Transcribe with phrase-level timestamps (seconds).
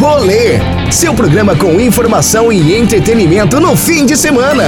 [0.00, 0.56] Rolê,
[0.90, 4.64] seu programa com informação e entretenimento no fim de semana.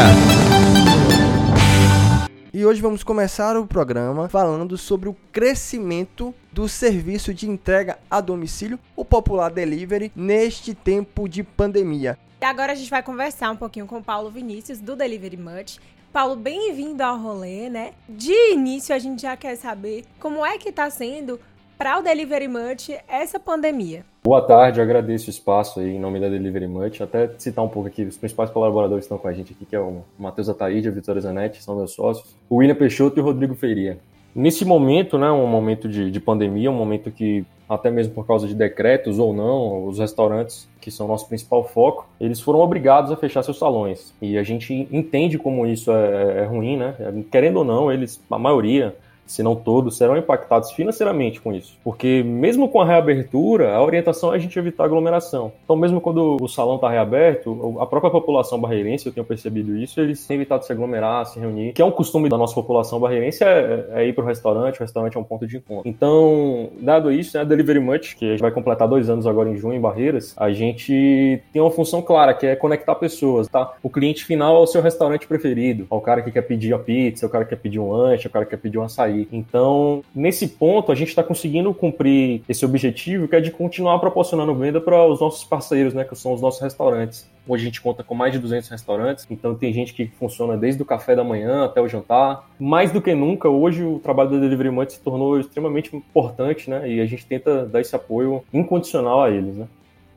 [2.53, 8.21] E hoje vamos começar o programa falando sobre o crescimento do serviço de entrega a
[8.21, 12.19] domicílio, o popular delivery, neste tempo de pandemia.
[12.43, 15.79] E agora a gente vai conversar um pouquinho com o Paulo Vinícius do Delivery Much.
[16.13, 17.93] Paulo, bem-vindo ao rolê, né?
[18.07, 21.41] De início a gente já quer saber como é que está sendo
[21.83, 24.05] para o Delivery Much essa pandemia.
[24.23, 27.01] Boa tarde, eu agradeço o espaço aí em nome da Delivery Much.
[27.01, 29.81] Até citar um pouco aqui, os principais colaboradores estão com a gente aqui, que é
[29.81, 33.57] o Matheus Ataíde, a Vitória Zanetti, são meus sócios, o William Peixoto e o Rodrigo
[33.57, 33.99] Feiria.
[34.33, 38.47] Nesse momento, né, um momento de, de pandemia, um momento que, até mesmo por causa
[38.47, 43.17] de decretos ou não, os restaurantes, que são nosso principal foco, eles foram obrigados a
[43.17, 44.15] fechar seus salões.
[44.23, 46.95] E a gente entende como isso é, é ruim, né?
[47.29, 48.95] Querendo ou não, eles, a maioria,
[49.27, 51.77] se não todos, serão impactados financeiramente com isso.
[51.83, 55.53] Porque mesmo com a reabertura, a orientação é a gente evitar aglomeração.
[55.65, 60.01] Então, mesmo quando o salão está reaberto, a própria população barreirense, eu tenho percebido isso,
[60.01, 63.43] eles têm evitado se aglomerar, se reunir, que é um costume da nossa população barreirense,
[63.43, 65.89] é, é ir para o restaurante, o restaurante é um ponto de encontro.
[65.89, 69.75] Então, dado isso, né, a Delivery Much, que vai completar dois anos agora em junho
[69.75, 73.75] em Barreiras, a gente tem uma função clara, que é conectar pessoas, tá?
[73.83, 76.79] O cliente final é o seu restaurante preferido, é o cara que quer pedir a
[76.79, 78.79] pizza, é o cara que quer pedir um lanche, é o cara que quer pedir
[78.79, 79.12] um açaí.
[79.33, 84.55] Então, nesse ponto, a gente está conseguindo cumprir esse objetivo, que é de continuar proporcionando
[84.55, 87.31] venda para os nossos parceiros, né, que são os nossos restaurantes.
[87.47, 90.81] Hoje a gente conta com mais de 200 restaurantes, então tem gente que funciona desde
[90.81, 92.49] o café da manhã até o jantar.
[92.59, 96.89] Mais do que nunca, hoje o trabalho da Delivery Munch se tornou extremamente importante, né?
[96.89, 99.67] E a gente tenta dar esse apoio incondicional a eles, né?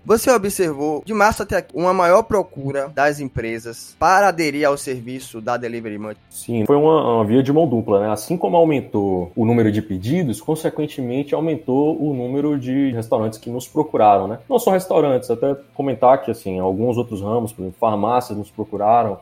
[0.06, 5.42] Você observou de março até aqui uma maior procura das empresas para aderir ao serviço
[5.42, 6.20] da Delivery Munch?
[6.30, 8.12] Sim, foi uma, uma, via de mão dupla, né?
[8.12, 13.68] Assim como aumentou o número de pedidos, consequentemente aumentou o número de restaurantes que nos
[13.68, 14.38] procuraram, né?
[14.48, 19.18] Não só restaurantes, até comentar que assim, alguns outros ramos, por exemplo, farmácias nos procuraram,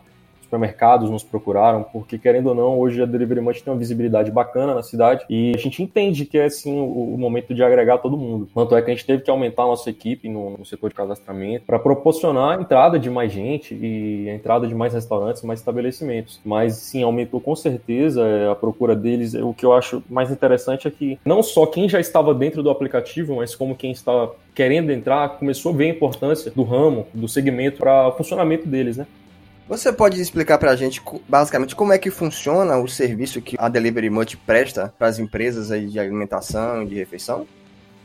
[0.54, 4.76] supermercados nos procuraram, porque querendo ou não, hoje a Delivery Munch tem uma visibilidade bacana
[4.76, 8.16] na cidade e a gente entende que é assim o, o momento de agregar todo
[8.16, 8.48] mundo.
[8.54, 10.96] Tanto é que a gente teve que aumentar a nossa equipe no, no setor de
[10.96, 15.60] cadastramento para proporcionar a entrada de mais gente e a entrada de mais restaurantes, mais
[15.60, 16.40] estabelecimentos.
[16.46, 19.34] Mas sim, aumentou com certeza é, a procura deles.
[19.34, 22.70] O que eu acho mais interessante é que não só quem já estava dentro do
[22.70, 27.28] aplicativo, mas como quem está querendo entrar começou a ver a importância do ramo, do
[27.28, 29.08] segmento para o funcionamento deles, né?
[29.68, 33.70] Você pode explicar para a gente, basicamente, como é que funciona o serviço que a
[33.70, 37.48] Delivery Much presta para as empresas de alimentação e de refeição?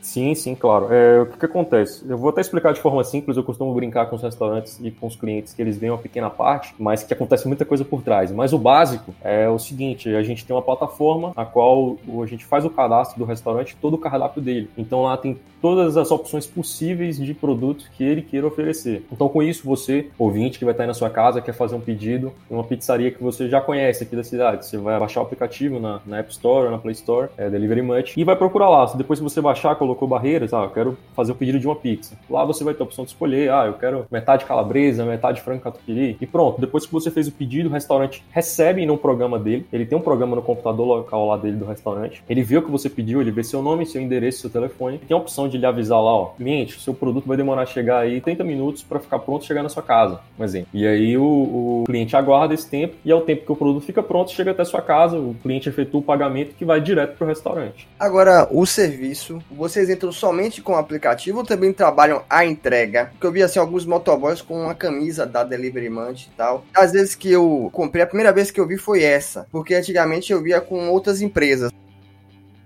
[0.01, 0.93] Sim, sim, claro.
[0.93, 2.05] É, o que, que, acontece?
[2.09, 5.07] Eu vou até explicar de forma simples, eu costumo brincar com os restaurantes e com
[5.07, 8.31] os clientes que eles veem uma pequena parte, mas que acontece muita coisa por trás.
[8.31, 12.45] Mas o básico é o seguinte, a gente tem uma plataforma a qual a gente
[12.45, 14.71] faz o cadastro do restaurante, todo o cardápio dele.
[14.77, 19.05] Então lá tem todas as opções possíveis de produtos que ele queira oferecer.
[19.13, 21.81] Então com isso você, ouvinte que vai estar aí na sua casa, quer fazer um
[21.81, 25.25] pedido em uma pizzaria que você já conhece aqui da cidade, você vai baixar o
[25.25, 28.69] aplicativo na, na App Store ou na Play Store, é Delivery Much, e vai procurar
[28.69, 28.87] lá.
[28.95, 32.19] Depois que você baixar, colocou barreiras, ah, eu quero fazer o pedido de uma pizza.
[32.29, 35.63] Lá você vai ter a opção de escolher, ah, eu quero metade calabresa, metade frango
[35.63, 36.61] catupiry, e pronto.
[36.61, 40.01] Depois que você fez o pedido, o restaurante recebe no programa dele, ele tem um
[40.01, 43.31] programa no computador local lá dele do restaurante, ele vê o que você pediu, ele
[43.31, 46.27] vê seu nome, seu endereço, seu telefone, tem a opção de lhe avisar lá, ó,
[46.27, 49.69] cliente, seu produto vai demorar a chegar aí 30 minutos para ficar pronto chegar na
[49.69, 50.69] sua casa, um exemplo.
[50.75, 54.03] E aí o, o cliente aguarda esse tempo e ao tempo que o produto fica
[54.03, 57.29] pronto, chega até sua casa, o cliente efetua o pagamento que vai direto para o
[57.29, 57.89] restaurante.
[57.99, 59.39] Agora, o serviço,
[59.79, 63.11] vocês entram somente com o aplicativo ou também trabalham a entrega?
[63.13, 66.65] Porque eu vi assim alguns motoboys com uma camisa da Delivery Munch e tal.
[66.75, 70.33] Às vezes que eu comprei, a primeira vez que eu vi foi essa, porque antigamente
[70.33, 71.71] eu via com outras empresas.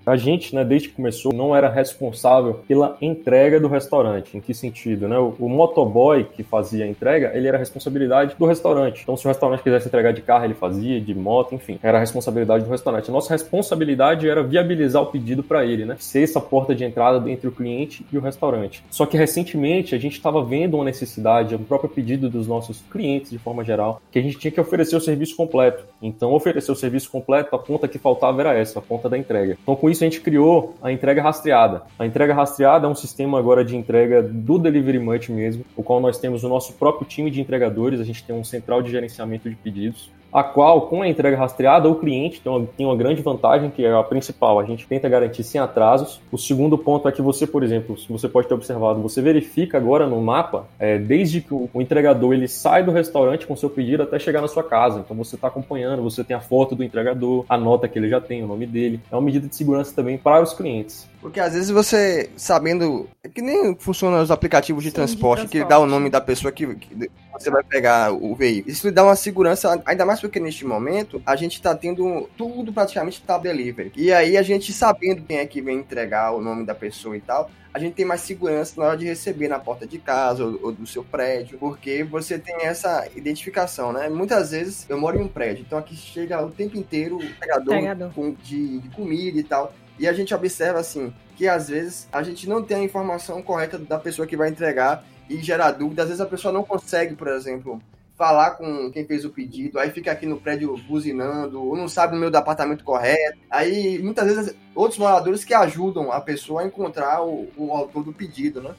[0.06, 4.36] A gente, né, desde que começou, não era responsável pela entrega do restaurante.
[4.36, 5.18] Em que sentido, né?
[5.18, 9.02] O, o, motoboy que fazia a entrega, ele era responsabilidade do restaurante.
[9.02, 12.00] Então, se o restaurante quisesse entregar de carro, ele fazia, de moto, enfim, era a
[12.00, 13.10] responsabilidade do restaurante.
[13.10, 15.96] A nossa responsabilidade era viabilizar o pedido para ele, né?
[15.98, 18.84] Ser essa porta de entrada entre o cliente e o restaurante.
[18.90, 23.30] Só que recentemente a gente estava vendo uma necessidade, o próprio pedido dos nossos clientes,
[23.30, 25.84] de forma geral, que a gente tinha que oferecer o serviço completo.
[26.00, 29.56] Então, oferecer o serviço completo, a ponta que faltava era essa, a ponta da entrega.
[29.62, 31.82] Então, com isso a gente criou a entrega rastreada.
[31.98, 36.00] A entrega rastreada é um sistema agora de entrega do Delivery Much mesmo, o qual
[36.00, 39.48] nós temos o nosso próprio time de entregadores, a gente tem um central de gerenciamento
[39.48, 43.20] de pedidos a qual, com a entrega rastreada, o cliente tem uma, tem uma grande
[43.20, 46.20] vantagem, que é a principal, a gente tenta garantir sem atrasos.
[46.32, 50.06] O segundo ponto é que você, por exemplo, você pode ter observado, você verifica agora
[50.06, 54.02] no mapa, é, desde que o, o, entregador ele sai do restaurante com seu pedido
[54.02, 55.00] até chegar na sua casa.
[55.00, 58.20] Então você está acompanhando, você tem a foto do entregador, a nota que ele já
[58.20, 59.00] tem, o nome dele.
[59.10, 61.11] É uma medida de segurança também para os clientes.
[61.22, 63.08] Porque às vezes você, sabendo.
[63.22, 65.70] É que nem funciona os aplicativos de, Sim, de transporte, que transporte.
[65.70, 68.70] dá o nome da pessoa que, que você vai pegar o veículo.
[68.72, 72.72] Isso lhe dá uma segurança, ainda mais porque neste momento a gente tá tendo tudo
[72.72, 73.92] praticamente tá delivery.
[73.94, 77.20] E aí a gente sabendo quem é que vem entregar o nome da pessoa e
[77.20, 77.48] tal.
[77.72, 80.72] A gente tem mais segurança na hora de receber na porta de casa ou, ou
[80.72, 84.10] do seu prédio, porque você tem essa identificação, né?
[84.10, 87.74] Muitas vezes eu moro em um prédio, então aqui chega o tempo inteiro o entregador
[87.76, 88.12] Entregador.
[88.12, 89.72] com- de, de comida e tal.
[89.98, 93.78] E a gente observa assim que às vezes a gente não tem a informação correta
[93.78, 96.02] da pessoa que vai entregar e gera dúvida.
[96.02, 97.80] Às vezes a pessoa não consegue, por exemplo,
[98.16, 102.16] falar com quem fez o pedido, aí fica aqui no prédio buzinando, ou não sabe
[102.16, 103.38] o meu apartamento correto.
[103.50, 108.12] Aí muitas vezes outros moradores que ajudam a pessoa a encontrar o, o autor do
[108.12, 108.74] pedido, né?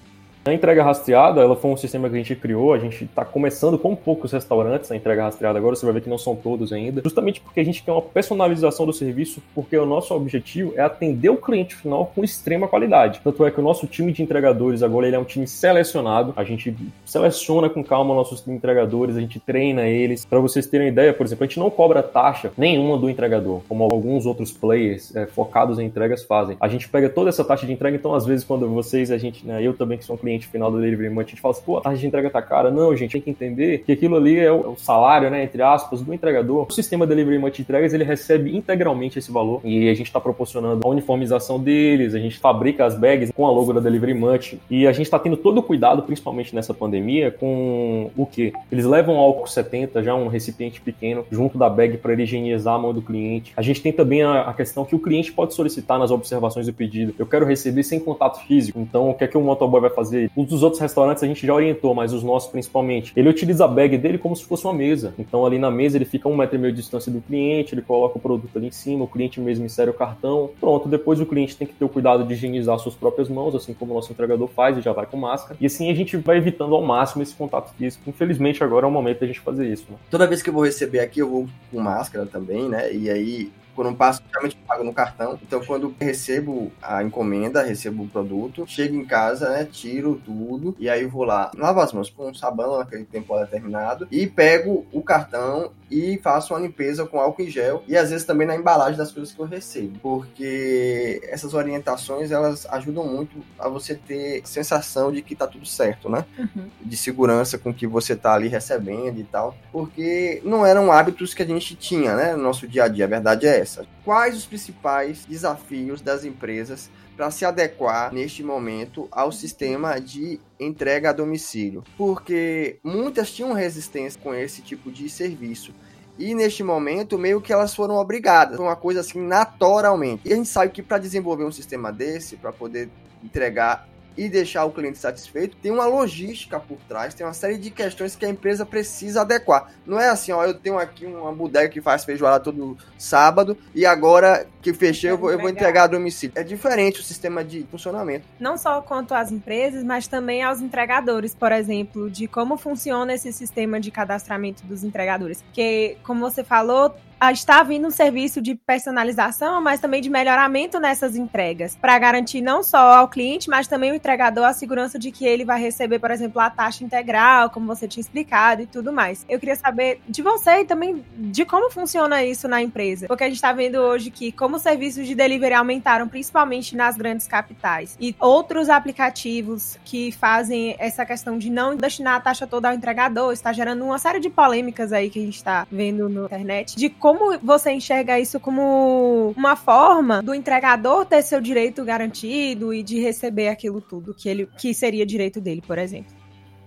[0.45, 3.79] A entrega rastreada, ela foi um sistema que a gente criou, a gente está começando
[3.79, 7.01] com poucos restaurantes a entrega rastreada agora, você vai ver que não são todos ainda,
[7.01, 11.29] justamente porque a gente quer uma personalização do serviço, porque o nosso objetivo é atender
[11.29, 13.21] o cliente final com extrema qualidade.
[13.23, 16.43] Tanto é que o nosso time de entregadores agora ele é um time selecionado, a
[16.43, 16.75] gente
[17.05, 20.25] seleciona com calma nossos entregadores, a gente treina eles.
[20.25, 23.85] Para vocês terem ideia, por exemplo, a gente não cobra taxa nenhuma do entregador, como
[23.85, 26.57] alguns outros players é, focados em entregas fazem.
[26.59, 29.47] A gente pega toda essa taxa de entrega, então às vezes quando vocês, a gente,
[29.47, 31.63] né, eu também que sou um cliente final do Delivery Munch, a gente fala assim,
[31.63, 32.71] pô, a taxa de entrega tá cara.
[32.71, 36.01] Não, gente, tem que entender que aquilo ali é o, é salário, né, entre aspas,
[36.01, 36.65] do entregador.
[36.69, 40.19] O sistema Delivery Munch de entregas, ele recebe integralmente esse valor e a gente está
[40.19, 44.59] proporcionando a uniformização deles, a gente fabrica as bags com a logo da Delivery Munch
[44.69, 48.53] e a gente está tendo todo o cuidado, principalmente nessa pandemia, com o quê?
[48.71, 52.79] Eles levam álcool 70, já um recipiente pequeno, junto da bag para ele higienizar a
[52.79, 53.53] mão do cliente.
[53.55, 56.73] A gente tem também a, a questão que o cliente pode solicitar nas observações do
[56.73, 57.13] pedido.
[57.17, 58.79] Eu quero receber sem contato físico.
[58.79, 60.22] Então, o que é que o motoboy vai fazer?
[60.35, 63.13] Os dos outros restaurantes a gente já orientou, mas os nossos principalmente.
[63.15, 65.13] Ele utiliza a bag dele como se fosse uma mesa.
[65.17, 67.81] Então, ali na mesa ele fica um metro e meio de distância do cliente, ele
[67.81, 70.49] coloca o produto ali em cima, o cliente mesmo insere o cartão.
[70.59, 73.73] Pronto, depois o cliente tem que ter o cuidado de higienizar suas próprias mãos, assim
[73.73, 75.57] como o nosso entregador faz e já vai com máscara.
[75.59, 78.03] E assim a gente vai evitando ao máximo esse contato físico.
[78.07, 79.85] Infelizmente, agora é o momento da gente fazer isso.
[79.89, 79.97] Né?
[80.09, 82.93] Toda vez que eu vou receber aqui, eu vou com máscara também, né?
[82.93, 85.39] E aí, quando eu passo, geralmente pago no cartão.
[85.41, 89.65] Então, quando recebo a encomenda, recebo o produto, chego em casa, né?
[89.65, 90.75] Tiro tudo.
[90.79, 94.07] E aí vou lá, lavo as mãos com sabão naquele tempo determinado.
[94.11, 97.83] E pego o cartão e faço uma limpeza com álcool em gel.
[97.87, 99.99] E às vezes também na embalagem das coisas que eu recebo.
[99.99, 106.09] Porque essas orientações, elas ajudam muito a você ter sensação de que tá tudo certo,
[106.09, 106.25] né?
[106.37, 106.67] Uhum.
[106.81, 111.43] de segurança com que você tá ali recebendo e tal, porque não eram hábitos que
[111.43, 113.85] a gente tinha, né, no nosso dia a dia, a verdade é essa.
[114.03, 121.09] Quais os principais desafios das empresas para se adequar neste momento ao sistema de entrega
[121.09, 121.83] a domicílio?
[121.97, 125.73] Porque muitas tinham resistência com esse tipo de serviço.
[126.17, 130.21] E neste momento, meio que elas foram obrigadas, uma coisa assim naturalmente.
[130.25, 132.89] E a gente sabe que para desenvolver um sistema desse, para poder
[133.23, 137.71] entregar e deixar o cliente satisfeito, tem uma logística por trás, tem uma série de
[137.71, 139.71] questões que a empresa precisa adequar.
[139.85, 143.85] Não é assim, ó, eu tenho aqui uma bodega que faz feijoada todo sábado e
[143.85, 146.33] agora que fechei eu vou, eu vou entregar a domicílio.
[146.35, 148.25] É diferente o sistema de funcionamento.
[148.39, 153.31] Não só quanto às empresas, mas também aos entregadores, por exemplo, de como funciona esse
[153.33, 155.41] sistema de cadastramento dos entregadores.
[155.41, 156.95] Porque, como você falou,
[157.25, 162.41] ah, está vindo um serviço de personalização, mas também de melhoramento nessas entregas, para garantir
[162.41, 165.99] não só ao cliente, mas também o entregador a segurança de que ele vai receber,
[165.99, 169.25] por exemplo, a taxa integral, como você tinha explicado e tudo mais.
[169.29, 173.27] Eu queria saber de você e também de como funciona isso na empresa, porque a
[173.27, 177.97] gente está vendo hoje que como os serviços de delivery aumentaram, principalmente nas grandes capitais,
[177.99, 183.31] e outros aplicativos que fazem essa questão de não destinar a taxa toda ao entregador,
[183.33, 186.89] está gerando uma série de polêmicas aí que a gente está vendo na internet, de
[186.89, 192.99] como você enxerga isso como uma forma do entregador ter seu direito garantido e de
[192.99, 196.22] receber aquilo tudo que ele que seria direito dele, por exemplo.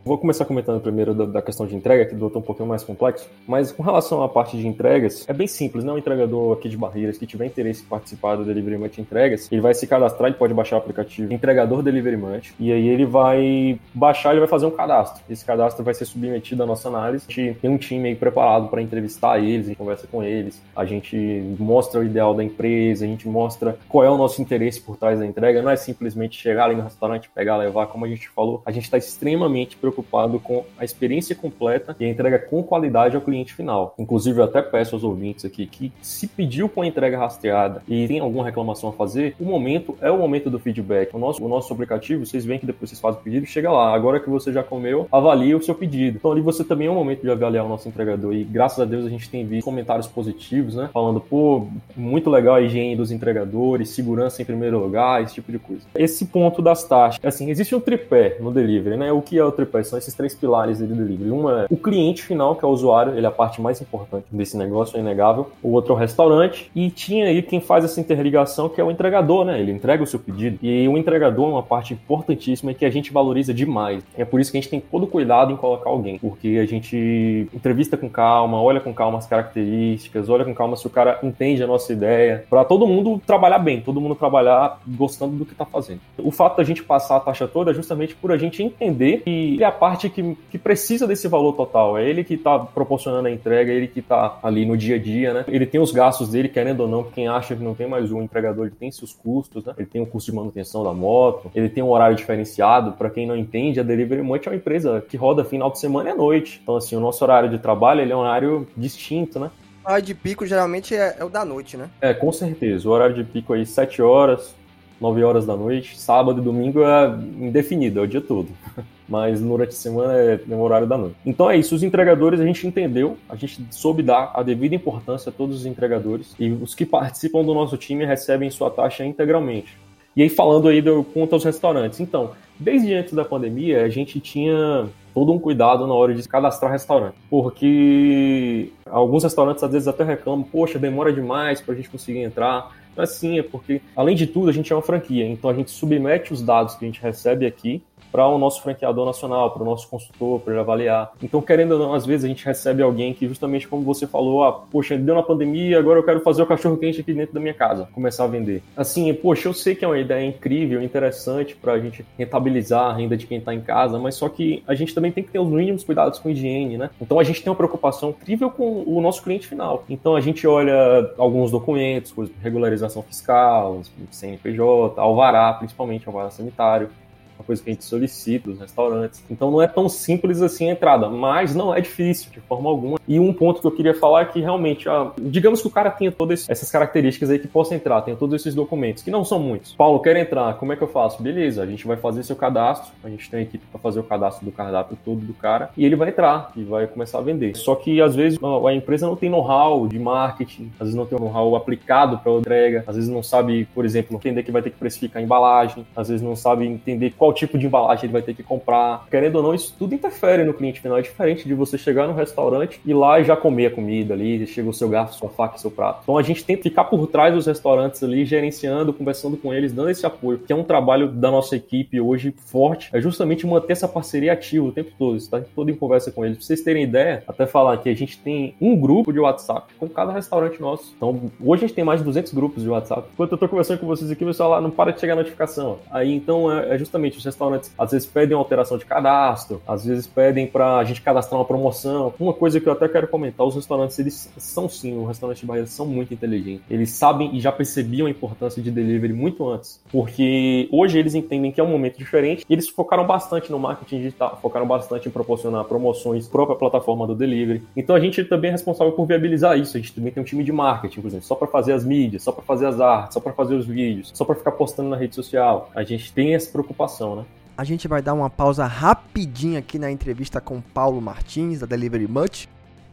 [0.06, 2.84] Vou começar comentando primeiro da, questão de entrega, que do outro é um pouquinho mais
[2.84, 3.28] complexo.
[3.44, 5.90] Mas com relação à parte de entregas, é bem simples, né?
[5.90, 9.60] O entregador aqui de Barreiras que tiver interesse em participar do Delivery Munch Entregas, ele
[9.60, 13.80] vai se cadastrar, ele pode baixar o aplicativo Entregador Delivery Munch, e aí ele vai
[13.92, 15.24] baixar, ele vai fazer um cadastro.
[15.28, 17.26] Esse cadastro vai ser submetido à nossa análise.
[17.28, 20.62] A gente tem um time aí preparado para entrevistar eles, a gente conversa com eles,
[20.76, 21.16] a gente
[21.58, 25.18] mostra o ideal da empresa, a gente mostra qual é o nosso interesse por trás
[25.18, 25.60] da entrega.
[25.60, 28.62] Não é simplesmente chegar ali no restaurante, pegar, levar, como a gente falou.
[28.64, 33.16] A gente está extremamente preocupado preocupado com a experiência completa e a entrega com qualidade
[33.16, 33.94] ao cliente final.
[33.98, 38.06] Inclusive, eu até peço aos ouvintes aqui que se pediu com a entrega rastreada e
[38.06, 41.14] tem alguma reclamação a fazer, o momento é o momento do feedback.
[41.14, 43.94] O nosso, o nosso aplicativo, vocês veem que depois vocês fazem o pedido, chega lá.
[43.94, 46.16] Agora que você já comeu, avalie o seu pedido.
[46.18, 48.34] Então ali você também é o momento de avaliar o nosso entregador.
[48.34, 50.90] E graças a Deus a gente tem visto comentários positivos, né?
[50.92, 55.58] Falando, pô, muito legal a higiene dos entregadores, segurança em primeiro lugar, esse tipo de
[55.58, 55.82] coisa.
[55.94, 57.24] Esse ponto das taxas.
[57.24, 59.12] Assim, existe um tripé no delivery, né?
[59.12, 59.82] O que é o tripé?
[59.86, 61.30] São esses três pilares do delivery.
[61.30, 64.26] Uma é o cliente final, que é o usuário, ele é a parte mais importante
[64.30, 65.50] desse negócio, é inegável.
[65.62, 66.70] O outro é o restaurante.
[66.74, 69.60] E tinha aí quem faz essa interligação, que é o entregador, né?
[69.60, 70.58] Ele entrega o seu pedido.
[70.62, 74.02] E o entregador é uma parte importantíssima que a gente valoriza demais.
[74.16, 77.48] É por isso que a gente tem todo cuidado em colocar alguém, porque a gente
[77.54, 81.62] entrevista com calma, olha com calma as características, olha com calma se o cara entende
[81.62, 85.64] a nossa ideia, para todo mundo trabalhar bem, todo mundo trabalhar gostando do que tá
[85.64, 86.00] fazendo.
[86.18, 89.62] O fato da gente passar a taxa toda é justamente por a gente entender que
[89.66, 93.30] é a parte que, que precisa desse valor total, é ele que tá proporcionando a
[93.30, 95.44] entrega, é ele que tá ali no dia a dia, né?
[95.48, 98.22] Ele tem os gastos dele, querendo ou não, quem acha que não tem mais um
[98.22, 99.74] entregador, ele tem seus custos, né?
[99.76, 103.26] Ele tem o custo de manutenção da moto, ele tem um horário diferenciado, para quem
[103.26, 106.16] não entende, a Delivery Munch é uma empresa que roda final de semana e à
[106.16, 106.60] noite.
[106.62, 109.50] Então, assim, o nosso horário de trabalho ele é um horário distinto, né?
[109.84, 111.88] O horário de pico geralmente é, é, o da noite, né?
[112.00, 112.88] É, com certeza.
[112.88, 114.54] O horário de pico aí, 7 horas,
[115.00, 115.98] 9 horas da noite.
[115.98, 117.08] Sábado e domingo é
[117.40, 118.48] indefinido, é o dia todo.
[119.08, 121.16] Mas durante a semana é no horário da noite.
[121.24, 125.30] Então é isso, os entregadores a gente entendeu, a gente soube dar a devida importância
[125.30, 126.34] a todos os entregadores.
[126.40, 129.78] E os que participam do nosso time recebem sua taxa integralmente.
[130.16, 132.00] E aí, falando aí do quanto aos restaurantes.
[132.00, 136.70] Então, desde antes da pandemia, a gente tinha todo um cuidado na hora de cadastrar
[136.70, 137.14] restaurante.
[137.30, 142.76] Porque alguns restaurantes às vezes até reclamam, poxa, demora demais para a gente conseguir entrar.
[142.94, 145.26] Mas sim, é porque, além de tudo, a gente é uma franquia.
[145.26, 147.82] Então a gente submete os dados que a gente recebe aqui
[148.16, 151.12] para o nosso franqueador nacional, para o nosso consultor, para ele avaliar.
[151.22, 154.42] Então, querendo ou não, às vezes a gente recebe alguém que, justamente como você falou,
[154.42, 157.40] ah, poxa, deu na pandemia, agora eu quero fazer o cachorro quente aqui dentro da
[157.40, 158.62] minha casa, começar a vender.
[158.74, 162.94] Assim, poxa, eu sei que é uma ideia incrível, interessante para a gente rentabilizar a
[162.94, 165.38] renda de quem está em casa, mas só que a gente também tem que ter
[165.38, 166.90] os mínimos cuidados com higiene, né?
[167.00, 169.84] Então, a gente tem uma preocupação incrível com o nosso cliente final.
[169.88, 170.74] Então, a gente olha
[171.18, 176.88] alguns documentos, regularização fiscal, CNPJ, alvará, principalmente alvará sanitário
[177.38, 179.22] uma coisa que a gente solicita dos restaurantes.
[179.30, 182.98] Então não é tão simples assim a entrada, mas não é difícil de forma alguma.
[183.06, 185.90] E um ponto que eu queria falar é que realmente, ah, digamos que o cara
[185.90, 189.38] tenha todas essas características aí que possa entrar, tenha todos esses documentos, que não são
[189.38, 189.74] muitos.
[189.74, 191.22] Paulo, quer entrar, como é que eu faço?
[191.22, 194.02] Beleza, a gente vai fazer seu cadastro, a gente tem uma equipe para fazer o
[194.02, 197.56] cadastro do cardápio todo do cara, e ele vai entrar e vai começar a vender.
[197.56, 201.18] Só que às vezes a empresa não tem know-how de marketing, às vezes não tem
[201.18, 204.78] know-how aplicado para entrega, às vezes não sabe, por exemplo, entender que vai ter que
[204.78, 208.22] precificar a embalagem, às vezes não sabe entender qual qual tipo de embalagem ele vai
[208.22, 209.04] ter que comprar.
[209.10, 210.98] Querendo ou não, isso tudo interfere no cliente final.
[210.98, 214.68] É diferente de você chegar no restaurante e lá já comer a comida ali, chega
[214.68, 216.00] o seu garfo, sua faca seu prato.
[216.02, 219.72] Então a gente tem que ficar por trás dos restaurantes ali, gerenciando, conversando com eles,
[219.72, 223.72] dando esse apoio, que é um trabalho da nossa equipe hoje forte, é justamente manter
[223.72, 226.38] essa parceria ativa o tempo todo, estar todo em conversa com eles.
[226.38, 229.88] Pra vocês terem ideia, até falar que a gente tem um grupo de WhatsApp com
[229.88, 230.94] cada restaurante nosso.
[230.96, 233.08] Então hoje a gente tem mais de 200 grupos de WhatsApp.
[233.12, 235.78] Enquanto eu tô conversando com vocês aqui, o celular não para de chegar notificação.
[235.90, 236.78] Aí então é, é
[237.16, 240.84] justamente os restaurantes às vezes pedem uma alteração de cadastro, às vezes pedem para a
[240.84, 242.12] gente cadastrar uma promoção.
[242.18, 245.46] Uma coisa que eu até quero comentar, os restaurantes, eles são sim, os restaurantes de
[245.46, 246.62] Bahia são muito inteligentes.
[246.70, 251.50] Eles sabem e já percebiam a importância de delivery muito antes, porque hoje eles entendem
[251.50, 255.10] que é um momento diferente e eles focaram bastante no marketing digital, focaram bastante em
[255.10, 257.62] proporcionar promoções própria plataforma do delivery.
[257.76, 259.76] Então a gente também é responsável por viabilizar isso.
[259.76, 262.22] A gente também tem um time de marketing, por exemplo, só para fazer as mídias,
[262.22, 264.96] só para fazer as artes, só para fazer os vídeos, só para ficar postando na
[264.96, 265.70] rede social.
[265.74, 267.24] A gente tem essa preocupação, né?
[267.56, 272.08] A gente vai dar uma pausa rapidinha aqui na entrevista com Paulo Martins, da Delivery
[272.08, 272.48] Much,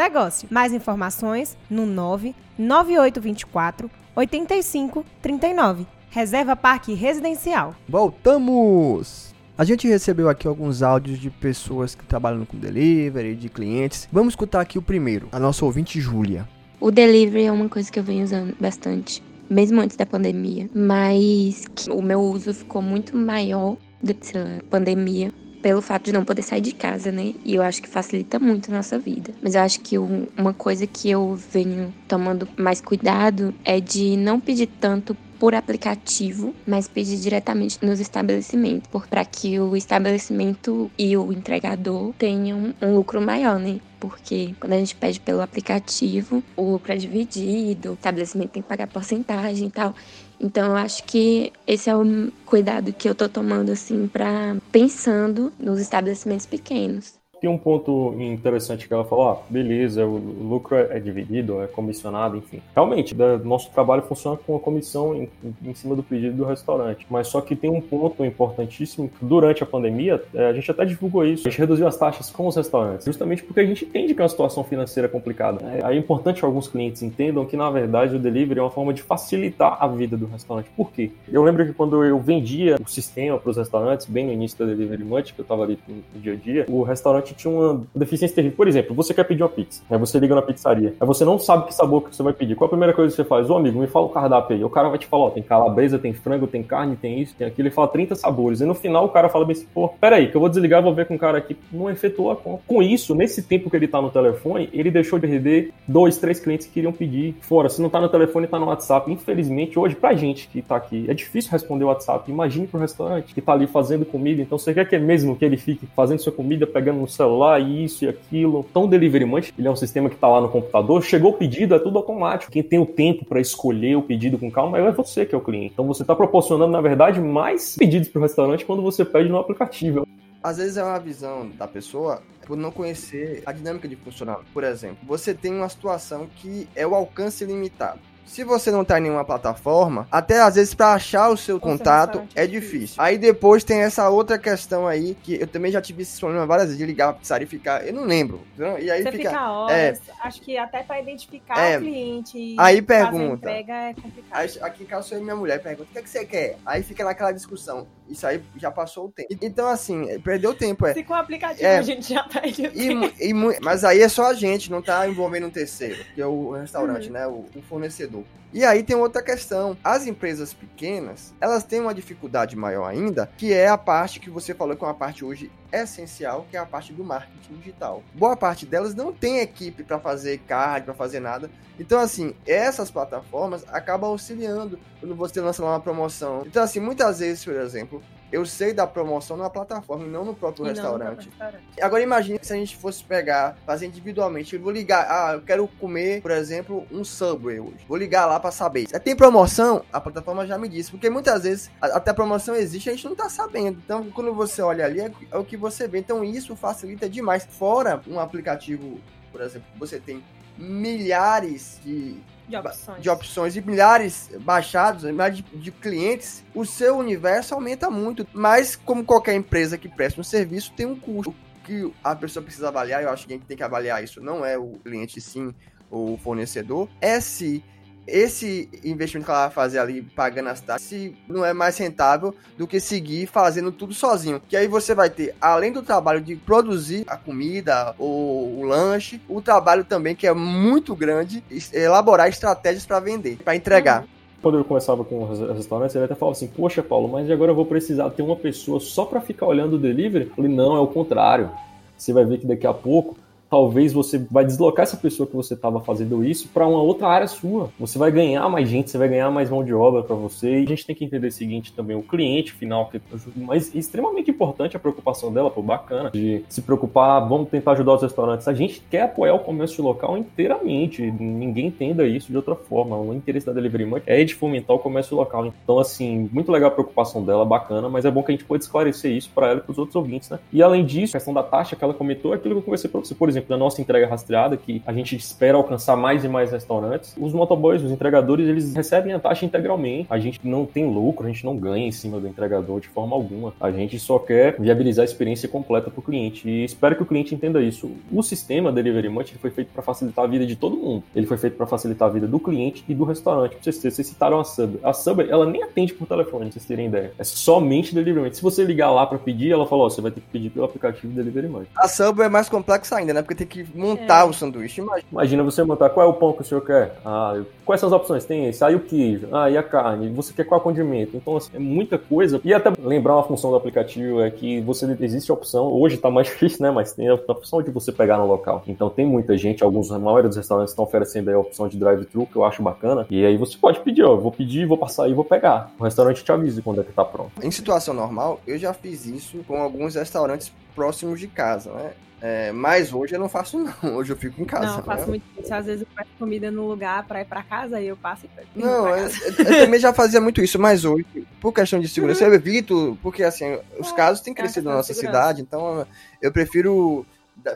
[0.00, 0.48] negócio.
[0.50, 5.86] Mais informações no 99824 8539.
[6.10, 7.76] Reserva Parque Residencial.
[7.88, 9.30] Voltamos!
[9.56, 14.08] A gente recebeu aqui alguns áudios de pessoas que trabalham com delivery, de clientes.
[14.10, 16.48] Vamos escutar aqui o primeiro, a nossa ouvinte Júlia.
[16.80, 21.66] O delivery é uma coisa que eu venho usando bastante, mesmo antes da pandemia, mas
[21.90, 25.30] o meu uso ficou muito maior durante a pandemia
[25.62, 27.34] pelo fato de não poder sair de casa, né?
[27.44, 29.34] E eu acho que facilita muito a nossa vida.
[29.42, 34.40] Mas eu acho que uma coisa que eu venho tomando mais cuidado é de não
[34.40, 41.32] pedir tanto por aplicativo, mas pedir diretamente nos estabelecimentos, para que o estabelecimento e o
[41.32, 43.80] entregador tenham um lucro maior, né?
[43.98, 48.68] Porque quando a gente pede pelo aplicativo, o lucro é dividido, o estabelecimento tem que
[48.68, 49.94] pagar porcentagem e tal.
[50.38, 55.52] Então eu acho que esse é o cuidado que eu tô tomando assim para pensando
[55.58, 61.00] nos estabelecimentos pequenos tem um ponto interessante que ela falou, ah, beleza, o lucro é,
[61.00, 62.60] dividido, é comissionado, enfim.
[62.74, 65.28] Realmente, nosso trabalho funciona com a comissão em,
[65.64, 67.06] em, cima do pedido do restaurante.
[67.08, 71.24] Mas só que tem um ponto importantíssimo durante a pandemia, é, a gente até divulgou
[71.24, 74.20] isso, a gente reduziu as taxas com os restaurantes, justamente porque a gente entende que
[74.20, 75.64] é uma situação financeira complicada.
[75.82, 78.92] É, é importante que alguns clientes entendam que, na verdade, o delivery é uma forma
[78.92, 80.68] de facilitar a vida do restaurante.
[80.76, 81.10] Por quê?
[81.28, 84.66] Eu lembro que quando eu vendia o sistema para os restaurantes, bem no início da
[84.66, 88.34] Delivery Munch, que eu estava ali no dia a dia, o restaurante tinha uma deficiência
[88.34, 88.56] terrível.
[88.56, 91.38] Por exemplo, você quer pedir uma pizza, aí você liga na pizzaria, aí você não
[91.38, 92.54] sabe que sabor que você vai pedir.
[92.54, 93.48] Qual a primeira coisa que você faz?
[93.48, 94.64] Ô amigo, me fala o cardápio aí.
[94.64, 97.46] O cara vai te falar, ó, tem calabresa, tem frango, tem carne, tem isso, tem
[97.46, 97.68] aquilo.
[97.68, 98.60] Ele fala 30 sabores.
[98.60, 100.94] E no final o cara fala bem assim, pô, peraí, que eu vou desligar vou
[100.94, 101.56] ver com o cara aqui.
[101.72, 102.62] Não efetuou a conta.
[102.66, 106.40] Com isso, nesse tempo que ele tá no telefone, ele deixou de perder dois, três
[106.40, 107.68] clientes que queriam pedir fora.
[107.68, 109.10] Se não tá no telefone, tá no WhatsApp.
[109.10, 112.30] Infelizmente, hoje, pra gente que tá aqui, é difícil responder o WhatsApp.
[112.30, 114.42] Imagine pro restaurante que tá ali fazendo comida.
[114.42, 117.60] Então você quer que é mesmo que ele fique fazendo sua comida, pegando no celular
[117.60, 118.66] isso e aquilo.
[118.74, 121.74] O Delivery Munch, ele é um sistema que está lá no computador, chegou o pedido,
[121.74, 122.50] é tudo automático.
[122.50, 125.40] Quem tem o tempo para escolher o pedido com calma é você que é o
[125.40, 125.72] cliente.
[125.74, 129.38] Então, você está proporcionando, na verdade, mais pedidos para o restaurante quando você pede no
[129.38, 130.06] aplicativo.
[130.42, 134.46] Às vezes é uma visão da pessoa por não conhecer a dinâmica de funcionamento.
[134.54, 138.00] Por exemplo, você tem uma situação que é o alcance limitado.
[138.30, 142.22] Se você não tá em nenhuma plataforma, até às vezes para achar o seu contato
[142.32, 142.94] é difícil.
[143.02, 146.68] Aí depois tem essa outra questão aí, que eu também já tive esse problema várias
[146.68, 148.40] vezes de ligar pra pizzaria e ficar, eu não lembro.
[148.78, 152.54] E aí você fica, fica horas, é, acho que até para identificar é, o cliente.
[152.56, 153.50] Aí pergunta.
[153.50, 154.28] é complicado.
[154.30, 156.56] Aí, aqui em casa eu e minha mulher pergunta, o que, é que você quer?
[156.64, 157.88] Aí fica naquela discussão.
[158.08, 159.28] Isso aí já passou o tempo.
[159.40, 160.94] Então, assim, perdeu tempo, é.
[160.94, 163.14] Se com o aplicativo é, a gente já perde o tempo.
[163.20, 166.52] E, mas aí é só a gente, não tá envolvendo um terceiro, que é o
[166.52, 167.12] restaurante, uhum.
[167.12, 167.26] né?
[167.26, 168.19] O, o fornecedor.
[168.52, 169.76] E aí tem outra questão.
[169.82, 174.52] As empresas pequenas, elas têm uma dificuldade maior ainda, que é a parte que você
[174.52, 178.02] falou que é uma parte hoje essencial, que é a parte do marketing digital.
[178.12, 181.48] Boa parte delas não tem equipe para fazer card, para fazer nada.
[181.78, 186.42] Então, assim, essas plataformas acabam auxiliando quando você lança lá uma promoção.
[186.44, 190.34] Então, assim, muitas vezes, por exemplo, eu sei da promoção na plataforma e não no
[190.34, 191.26] próprio restaurante.
[191.26, 191.82] No restaurante.
[191.82, 194.54] Agora imagine se a gente fosse pegar, fazer individualmente.
[194.54, 197.84] Eu vou ligar, ah, eu quero comer, por exemplo, um Subway hoje.
[197.88, 198.88] Vou ligar lá para saber.
[198.88, 200.90] Se tem promoção, a plataforma já me disse.
[200.90, 203.80] Porque muitas vezes até a promoção existe a gente não tá sabendo.
[203.84, 205.98] Então, quando você olha ali, é, é o que você vê.
[205.98, 207.46] Então, isso facilita demais.
[207.50, 209.00] Fora um aplicativo,
[209.32, 210.22] por exemplo, você tem
[210.58, 212.16] milhares de
[212.50, 213.02] de opções.
[213.02, 218.26] de opções e milhares baixados, milhares de, de, clientes, o seu universo aumenta muito.
[218.32, 221.34] Mas, como qualquer empresa que presta um serviço, tem um custo
[221.64, 223.02] que a pessoa precisa avaliar.
[223.02, 225.54] Eu acho que quem tem que avaliar isso não é o cliente, sim
[225.90, 226.88] o fornecedor.
[227.00, 227.64] É se
[228.06, 232.66] esse investimento que ela vai fazer ali, pagando as taxas, não é mais rentável do
[232.66, 234.40] que seguir fazendo tudo sozinho.
[234.48, 239.20] Que aí você vai ter, além do trabalho de produzir a comida ou o lanche,
[239.28, 244.04] o trabalho também que é muito grande, elaborar estratégias para vender, para entregar.
[244.42, 247.54] Quando eu conversava com os restaurantes, ele até falava assim: Poxa, Paulo, mas agora eu
[247.54, 250.28] vou precisar ter uma pessoa só para ficar olhando o delivery?
[250.28, 251.50] Eu falei: Não, é o contrário.
[251.96, 253.18] Você vai ver que daqui a pouco
[253.50, 257.26] talvez você vai deslocar essa pessoa que você estava fazendo isso para uma outra área
[257.26, 257.70] sua.
[257.80, 260.60] Você vai ganhar mais gente, você vai ganhar mais mão de obra para você.
[260.60, 263.00] E a gente tem que entender o seguinte também, o cliente final, que é
[263.36, 268.02] mas extremamente importante a preocupação dela, pô, bacana, de se preocupar, vamos tentar ajudar os
[268.02, 268.46] restaurantes.
[268.46, 272.96] A gente quer apoiar o comércio local inteiramente, ninguém entenda isso de outra forma.
[272.96, 275.46] O interesse da Delivery Money é de fomentar o comércio local.
[275.46, 278.62] Então, assim, muito legal a preocupação dela, bacana, mas é bom que a gente pode
[278.62, 280.38] esclarecer isso para ela e para os outros ouvintes, né?
[280.52, 282.88] E além disso, a questão da taxa que ela comentou é aquilo que eu conversei
[282.88, 286.24] para você, por exemplo, exemplo, na nossa entrega rastreada, que a gente espera alcançar mais
[286.24, 290.06] e mais restaurantes, os motoboys, os entregadores, eles recebem a taxa integralmente.
[290.10, 293.16] A gente não tem lucro, a gente não ganha em cima do entregador de forma
[293.16, 293.52] alguma.
[293.60, 296.48] A gente só quer viabilizar a experiência completa para o cliente.
[296.48, 297.90] E espero que o cliente entenda isso.
[298.12, 301.02] O sistema Delivery Munch foi feito para facilitar a vida de todo mundo.
[301.14, 303.52] Ele foi feito para facilitar a vida do cliente e do restaurante.
[303.52, 304.78] Pra vocês, vocês citaram a Sub.
[304.82, 307.12] A Sub, ela nem atende por telefone, pra vocês terem ideia.
[307.18, 308.36] É somente Delivery Munch.
[308.36, 310.64] Se você ligar lá para pedir, ela falou: oh, você vai ter que pedir pelo
[310.64, 311.68] aplicativo Delivery Munch.
[311.76, 313.22] A Sub é mais complexa ainda, né?
[313.30, 314.24] Porque tem que montar é.
[314.24, 314.80] o sanduíche.
[314.80, 315.08] Imagina.
[315.10, 316.96] Imagina você montar qual é o pão que o senhor quer.
[317.04, 318.24] Ah, quais são as opções?
[318.24, 320.08] Tem esse, aí o queijo, ah, e a carne.
[320.10, 321.16] Você quer qual condimento?
[321.16, 322.40] Então, assim, é muita coisa.
[322.44, 326.10] E até lembrar uma função do aplicativo é que você existe a opção, hoje tá
[326.10, 326.70] mais difícil, né?
[326.70, 328.64] Mas tem a opção de você pegar no local.
[328.66, 331.78] Então tem muita gente, alguns, a maioria dos restaurantes estão oferecendo aí a opção de
[331.78, 333.06] drive-thru, que eu acho bacana.
[333.10, 335.70] E aí você pode pedir, ó, vou pedir, vou passar aí, vou pegar.
[335.78, 337.30] O restaurante te avisa quando é que tá pronto.
[337.42, 341.92] Em situação normal, eu já fiz isso com alguns restaurantes próximos de casa, né?
[342.22, 343.72] É, mas hoje eu não faço, não.
[343.96, 344.66] Hoje eu fico em casa.
[344.66, 345.08] Não, eu faço né?
[345.08, 345.54] muito isso.
[345.54, 348.28] Às vezes eu peço comida no lugar pra ir pra casa e eu passo e
[348.28, 348.48] pego.
[348.54, 351.06] Não, eu, eu, também já fazia muito isso, mas hoje,
[351.40, 354.92] por questão de segurança, eu evito, porque assim, os é, casos têm crescido na nossa
[354.92, 355.86] cidade, então
[356.20, 357.06] eu prefiro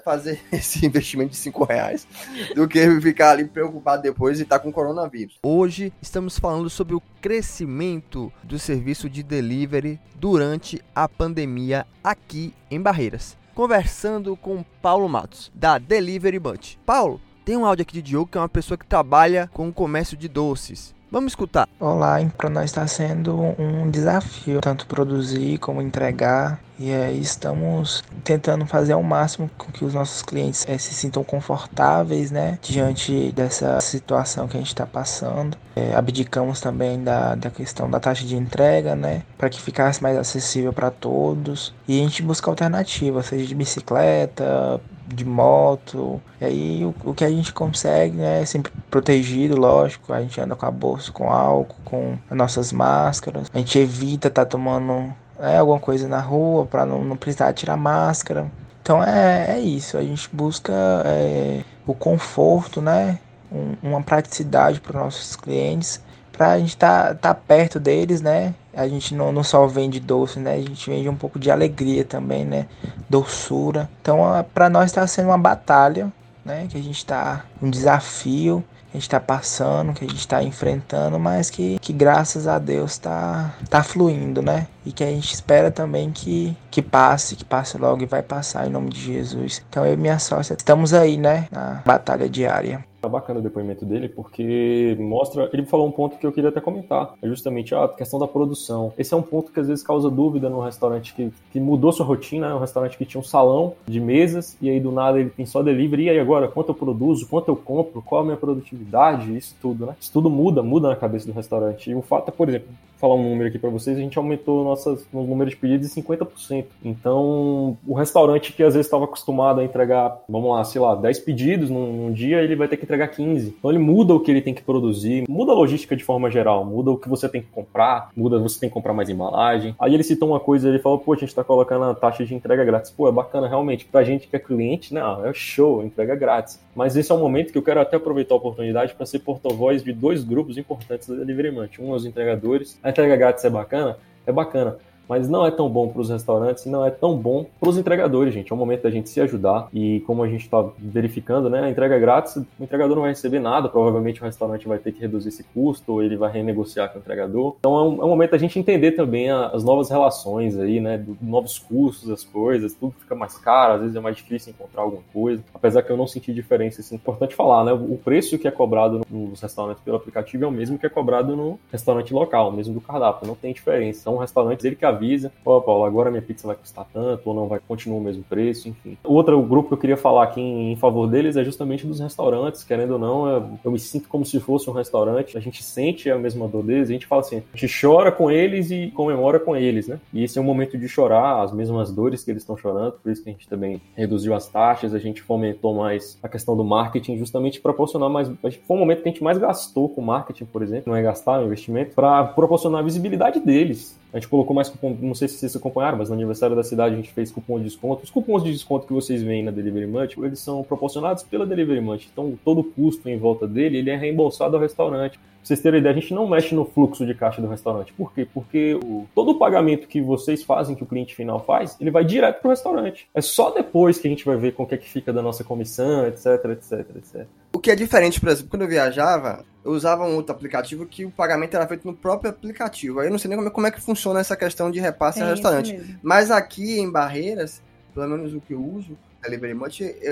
[0.03, 2.09] fazer esse investimento de 5 reais
[2.55, 5.39] do que ficar ali preocupado depois e estar tá com coronavírus.
[5.43, 12.81] Hoje estamos falando sobre o crescimento do serviço de delivery durante a pandemia aqui em
[12.81, 13.37] Barreiras.
[13.55, 16.77] Conversando com Paulo Matos, da Delivery Bunch.
[16.85, 19.73] Paulo, tem um áudio aqui de Diogo, que é uma pessoa que trabalha com o
[19.73, 20.93] comércio de doces.
[21.09, 21.69] Vamos escutar.
[21.79, 26.59] Olá, para nós está sendo um desafio, tanto produzir como entregar.
[26.79, 31.23] E aí estamos tentando fazer ao máximo com que os nossos clientes é, se sintam
[31.23, 35.57] confortáveis, né, diante dessa situação que a gente está passando.
[35.77, 40.17] É, abdicamos também da, da questão da taxa de entrega, né, para que ficasse mais
[40.17, 41.73] acessível para todos.
[41.87, 46.21] E a gente busca alternativas, seja de bicicleta, de moto.
[46.41, 50.13] E aí o, o, que a gente consegue né, é sempre protegido, lógico.
[50.13, 53.49] A gente anda com a bolsa com álcool, com as nossas máscaras.
[53.55, 57.53] A gente evita estar tá tomando é, alguma coisa na rua para não, não precisar
[57.53, 58.51] tirar máscara.
[58.83, 60.73] Então é, é isso, a gente busca
[61.07, 63.19] é, o conforto, né?
[63.51, 68.21] Um, uma praticidade para os nossos clientes, para a gente estar tá, tá perto deles,
[68.21, 68.55] né?
[68.75, 70.55] A gente não, não só vende doce, né?
[70.55, 72.67] A gente vende um pouco de alegria também, né?
[73.09, 73.89] Doçura.
[74.03, 74.19] Então,
[74.53, 76.13] para nós está sendo uma batalha,
[76.45, 76.67] né?
[76.69, 78.65] Que a gente está um desafio
[78.95, 82.93] a gente está passando, que a gente está enfrentando, mas que, que graças a Deus
[82.93, 84.69] está tá fluindo, né?
[84.87, 88.69] E que a gente espera também que, que passe, que passe logo e vai passar
[88.69, 89.61] em nome de Jesus.
[89.69, 91.49] Então eu e minha sócia estamos aí, né?
[91.51, 92.85] Na batalha diária.
[93.05, 95.51] Tá bacana o depoimento dele, porque mostra.
[95.53, 97.13] Ele falou um ponto que eu queria até comentar.
[97.21, 98.95] É justamente a questão da produção.
[98.97, 102.07] Esse é um ponto que às vezes causa dúvida no restaurante que, que mudou sua
[102.07, 102.55] rotina, né?
[102.55, 105.63] um restaurante que tinha um salão de mesas, e aí do nada ele tem só
[105.63, 109.55] delivery, e aí agora quanto eu produzo, quanto eu compro, qual a minha produtividade, isso
[109.61, 109.95] tudo, né?
[110.01, 111.91] Isso tudo muda, muda na cabeça do restaurante.
[111.91, 114.65] E o fato é, por exemplo, falar um número aqui para vocês, a gente aumentou
[114.65, 116.65] nossas, no número de pedidos em 50%.
[116.85, 121.19] Então, o restaurante que às vezes estava acostumado a entregar, vamos lá, sei lá, 10
[121.21, 123.55] pedidos num, num, dia, ele vai ter que entregar 15.
[123.59, 126.65] Então, ele muda o que ele tem que produzir, muda a logística de forma geral,
[126.65, 129.75] muda o que você tem que comprar, muda você tem que comprar mais embalagem.
[129.79, 132.35] Aí ele citou uma coisa, ele falou, pô, a gente tá colocando a taxa de
[132.35, 132.91] entrega grátis.
[132.91, 133.85] Pô, é bacana, realmente.
[133.85, 136.61] Pra gente que é cliente, não, é show, entrega grátis.
[136.75, 139.83] Mas esse é um momento que eu quero até aproveitar a oportunidade para ser porta-voz
[139.83, 141.81] de dois grupos importantes da Delivery Munch.
[141.81, 143.97] Um é os entregadores, a entrega grátis é bacana?
[144.27, 144.77] É bacana
[145.09, 148.35] mas não é tão bom para os restaurantes não é tão bom para os entregadores,
[148.35, 148.53] gente.
[148.53, 151.71] É o momento da gente se ajudar e como a gente está verificando, né, a
[151.71, 155.29] entrega grátis, o entregador não vai receber nada, provavelmente o restaurante vai ter que reduzir
[155.29, 157.57] esse custo ou ele vai renegociar com o entregador.
[157.59, 160.81] Então é um, é um momento da gente entender também a, as novas relações aí,
[160.81, 164.53] né, do, novos custos das coisas, tudo fica mais caro, às vezes é mais difícil
[164.53, 167.99] encontrar alguma coisa, apesar que eu não senti diferença, assim, é importante falar, né, o
[168.03, 171.59] preço que é cobrado nos restaurantes pelo aplicativo é o mesmo que é cobrado no
[171.71, 174.03] restaurante local, mesmo do cardápio, não tem diferença.
[174.03, 177.35] São restaurantes ele que avisa, ó, oh, Paulo, agora minha pizza vai custar tanto, ou
[177.35, 178.97] não vai continuar o mesmo preço, enfim.
[179.05, 182.65] O outro grupo que eu queria falar aqui em, favor deles é justamente dos restaurantes,
[182.65, 186.19] querendo ou não, eu, me sinto como se fosse um restaurante, a gente sente a
[186.19, 189.57] mesma dor deles, a gente fala assim, a gente chora com eles e comemora com
[189.57, 189.99] eles, né?
[190.13, 193.11] E esse é um momento de chorar as mesmas dores que eles estão chorando, por
[193.11, 196.65] isso que a gente também reduziu as taxas, a gente fomentou mais a questão do
[196.65, 198.31] marketing, justamente proporcionar mais.
[198.67, 201.41] Foi um momento que a gente mais gastou com marketing, por exemplo, não é gastar,
[201.41, 203.99] é um investimento, para proporcionar a visibilidade deles.
[204.15, 206.95] A gente colocou mais cupom, não sei se vocês acompanharam, mas no aniversário da cidade
[206.95, 208.05] a gente fez cupom de desconto.
[208.05, 211.81] Os cupons de desconto que vocês veem na Delivery Munch, eles são proporcionados pela Delivery
[211.81, 212.09] Munch.
[212.13, 215.19] Então, todo o custo em volta dele, ele é reembolsado ao restaurante.
[215.19, 217.93] Pra vocês terem ideia, a gente não mexe no fluxo de caixa do restaurante.
[217.93, 218.25] Por quê?
[218.33, 222.05] Porque o, todo o pagamento que vocês fazem, que o cliente final faz, ele vai
[222.05, 223.09] direto para o restaurante.
[223.13, 225.23] É só depois que a gente vai ver com o que, é que fica da
[225.23, 227.27] nossa comissão, etc, etc, etc.
[227.55, 231.05] O que é diferente, por exemplo, quando eu viajava, eu usava um outro aplicativo que
[231.05, 232.99] o pagamento era feito no próprio aplicativo.
[232.99, 235.23] Aí eu não sei nem como é, como é que funciona essa questão de repasse
[235.23, 235.97] é restaurante.
[236.03, 237.63] Mas aqui em Barreiras,
[237.95, 239.55] pelo menos o que eu uso, Delivery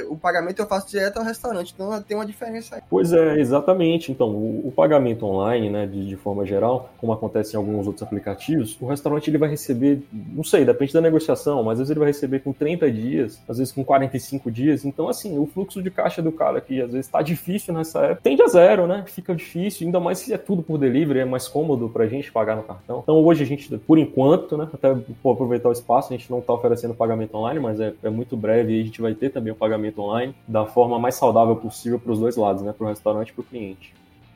[0.09, 2.83] o pagamento eu faço direto ao restaurante, então tem uma diferença aí.
[2.89, 4.11] Pois é, exatamente.
[4.11, 8.03] Então, o, o pagamento online, né, de, de, forma geral, como acontece em alguns outros
[8.03, 12.01] aplicativos, o restaurante ele vai receber, não sei, depende da negociação, mas às vezes ele
[12.01, 14.85] vai receber com 30 dias, às vezes com 45 dias.
[14.85, 18.21] Então, assim, o fluxo de caixa do cara que às vezes está difícil nessa época,
[18.23, 19.05] tende a zero, né?
[19.07, 22.57] Fica difícil, ainda mais se é tudo por delivery, é mais cômodo pra gente pagar
[22.57, 23.01] no cartão.
[23.03, 26.53] Então, hoje a gente, por enquanto, né, até aproveitar o espaço, a gente não está
[26.53, 29.57] oferecendo pagamento online, mas é, é muito breve e a gente vai ter também o
[29.57, 32.73] pagamento online da forma mais saudável possível para os dois lados, né?
[32.73, 33.95] Para o restaurante e para o cliente.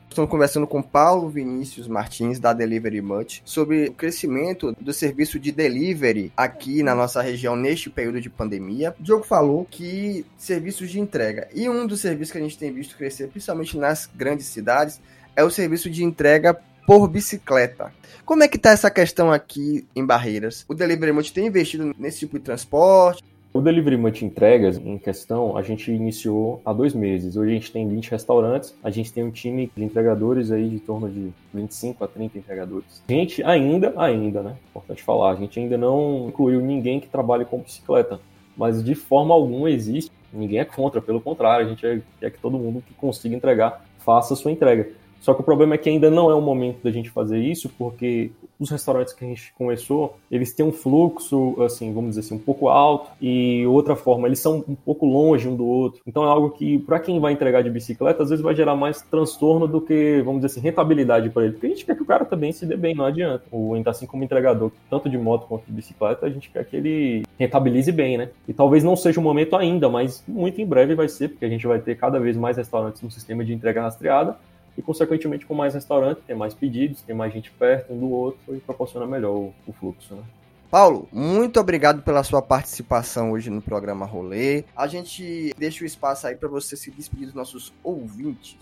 [0.09, 5.51] Estamos conversando com Paulo Vinícius Martins, da Delivery Much, sobre o crescimento do serviço de
[5.51, 8.95] delivery aqui na nossa região neste período de pandemia.
[8.99, 11.47] O Diogo falou que serviços de entrega.
[11.53, 14.99] E um dos serviços que a gente tem visto crescer, principalmente nas grandes cidades,
[15.35, 17.93] é o serviço de entrega por bicicleta.
[18.25, 20.65] Como é que está essa questão aqui em Barreiras?
[20.67, 23.23] O Delivery Much tem investido nesse tipo de transporte?
[23.57, 27.35] O Delivery Much Entregas, em questão, a gente iniciou há dois meses.
[27.35, 30.77] Hoje a gente tem 20 restaurantes, a gente tem um time de entregadores aí de
[30.79, 33.01] torno de 25 a 30 entregadores.
[33.09, 34.57] A gente ainda, ainda, né?
[34.69, 38.19] Importante falar, a gente ainda não incluiu ninguém que trabalhe com bicicleta,
[38.55, 40.11] mas de forma alguma existe.
[40.31, 44.35] Ninguém é contra, pelo contrário, a gente quer que todo mundo que consiga entregar faça
[44.35, 44.87] a sua entrega.
[45.19, 47.69] Só que o problema é que ainda não é o momento da gente fazer isso,
[47.77, 52.35] porque os restaurantes que a gente começou, eles têm um fluxo, assim, vamos dizer assim,
[52.35, 56.01] um pouco alto, e outra forma, eles são um pouco longe um do outro.
[56.07, 59.01] Então é algo que, para quem vai entregar de bicicleta, às vezes vai gerar mais
[59.01, 61.53] transtorno do que, vamos dizer assim, rentabilidade para ele.
[61.53, 63.43] Porque a gente quer que o cara também se dê bem, não adianta.
[63.51, 66.75] Ou então, assim como entregador, tanto de moto quanto de bicicleta, a gente quer que
[66.75, 68.29] ele rentabilize bem, né?
[68.47, 71.49] E talvez não seja o momento ainda, mas muito em breve vai ser, porque a
[71.49, 74.35] gente vai ter cada vez mais restaurantes no sistema de entrega rastreada
[74.77, 78.55] e, consequentemente, com mais restaurante, tem mais pedidos, tem mais gente perto um do outro
[78.55, 80.23] e proporciona melhor o, fluxo, né?
[80.69, 84.65] Paulo, muito obrigado pela sua participação hoje no programa Rolê.
[84.75, 88.57] A gente deixa o espaço aí para você se despedir dos nossos ouvintes.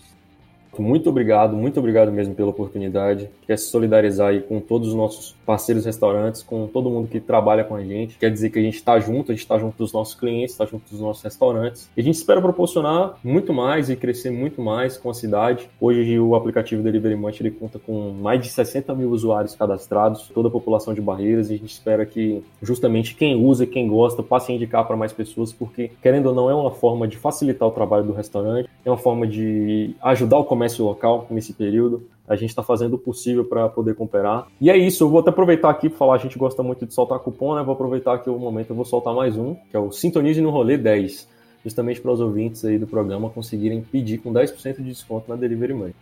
[0.80, 3.28] Muito obrigado, muito obrigado mesmo pela oportunidade.
[3.46, 7.64] Quer se solidarizar aí com todos os nossos parceiros restaurantes, com todo mundo que trabalha
[7.64, 8.18] com a gente.
[8.18, 10.66] Quer dizer que a gente está junto, a gente está junto dos nossos clientes, está
[10.66, 11.88] junto dos nossos restaurantes.
[11.96, 15.68] E a gente espera proporcionar muito mais e crescer muito mais com a cidade.
[15.80, 20.48] Hoje o aplicativo Delivery Munch ele conta com mais de 60 mil usuários cadastrados, toda
[20.48, 24.50] a população de Barreiras, e a gente espera que justamente quem usa, quem gosta, passe
[24.50, 27.70] a indicar para mais pessoas, porque querendo ou não é uma forma de facilitar o
[27.70, 32.08] trabalho do restaurante, é uma forma de ajudar o comércio comércio local nesse período.
[32.28, 34.48] A gente está fazendo o possível para poder comprar.
[34.60, 36.92] E é isso, eu vou até aproveitar aqui para falar, a gente gosta muito de
[36.92, 37.62] soltar cupom, né?
[37.62, 40.50] Vou aproveitar aqui o momento, eu vou soltar mais um, que é o Sintonize no
[40.50, 41.28] Rolê 10.
[41.64, 45.74] Justamente para os ouvintes aí do programa conseguirem pedir com 10% de desconto na Delivery
[45.74, 45.94] Money.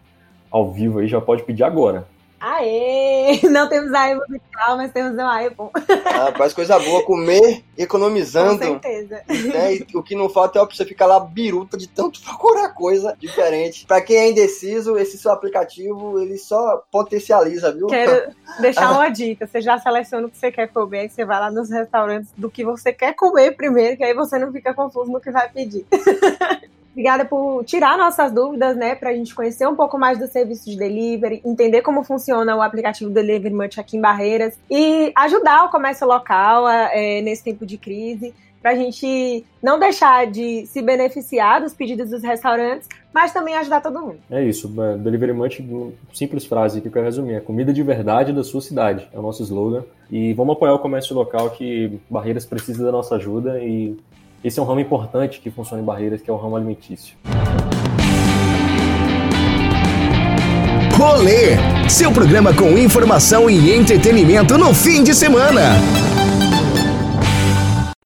[0.50, 2.06] Ao vivo aí, já pode pedir agora.
[2.44, 3.40] Aê!
[3.48, 5.70] Não temos aê musical, mas temos um aê bom.
[6.04, 8.58] Rapaz, coisa boa, comer economizando.
[8.58, 9.22] Com certeza.
[9.26, 9.76] Né?
[9.76, 13.16] E o que não falta é pra você ficar lá biruta de tanto procurar coisa
[13.18, 13.86] diferente.
[13.86, 17.86] Pra quem é indeciso, esse seu aplicativo, ele só potencializa, viu?
[17.86, 19.46] Quero deixar uma dica.
[19.46, 22.50] Você já seleciona o que você quer comer, aí você vai lá nos restaurantes do
[22.50, 25.86] que você quer comer primeiro, que aí você não fica confuso no que vai pedir.
[26.94, 30.70] Obrigada por tirar nossas dúvidas, né, para a gente conhecer um pouco mais do serviço
[30.70, 35.70] de delivery, entender como funciona o aplicativo Delivery Much aqui em Barreiras e ajudar o
[35.70, 41.60] comércio local é, nesse tempo de crise, para a gente não deixar de se beneficiar
[41.60, 44.18] dos pedidos dos restaurantes, mas também ajudar todo mundo.
[44.30, 45.60] É isso, é, Delivery Much,
[46.12, 49.22] simples frase que eu quero resumir, é comida de verdade da sua cidade, é o
[49.22, 49.84] nosso slogan.
[50.10, 53.98] E vamos apoiar o comércio local que Barreiras precisa da nossa ajuda e
[54.44, 57.16] esse é um ramo importante que funciona em Barreiras, que é o ramo alimentício.
[60.98, 61.56] Rolê,
[61.88, 65.62] seu programa com informação e entretenimento no fim de semana.